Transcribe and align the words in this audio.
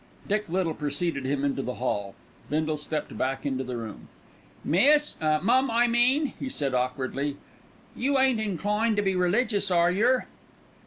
Dick 0.27 0.49
Little 0.49 0.73
preceded 0.73 1.25
him 1.25 1.45
into 1.45 1.61
the 1.61 1.75
hall. 1.75 2.15
Bindle 2.49 2.77
stepped 2.77 3.15
back 3.15 3.45
into 3.45 3.63
the 3.63 3.77
room. 3.77 4.07
"Miss 4.63 5.15
mum, 5.21 5.69
I 5.69 5.85
mean," 5.85 6.33
he 6.39 6.49
said 6.49 6.73
awkwardly, 6.73 7.37
"you 7.95 8.17
ain't 8.17 8.41
inclined 8.41 8.95
to 8.95 9.03
be 9.03 9.15
religious, 9.15 9.69
are 9.69 9.91
yer?" 9.91 10.25